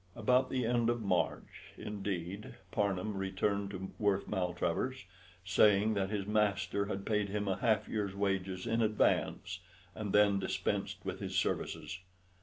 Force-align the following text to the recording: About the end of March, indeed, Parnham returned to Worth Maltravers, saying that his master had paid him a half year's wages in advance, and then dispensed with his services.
About 0.15 0.49
the 0.49 0.65
end 0.65 0.89
of 0.89 1.03
March, 1.03 1.73
indeed, 1.77 2.55
Parnham 2.71 3.15
returned 3.15 3.69
to 3.69 3.91
Worth 3.99 4.27
Maltravers, 4.27 5.05
saying 5.45 5.93
that 5.93 6.09
his 6.09 6.25
master 6.25 6.85
had 6.87 7.05
paid 7.05 7.29
him 7.29 7.47
a 7.47 7.57
half 7.57 7.87
year's 7.87 8.15
wages 8.15 8.65
in 8.65 8.81
advance, 8.81 9.59
and 9.93 10.11
then 10.11 10.39
dispensed 10.39 11.05
with 11.05 11.19
his 11.19 11.35
services. 11.35 11.99